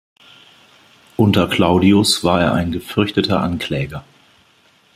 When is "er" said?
2.41-2.53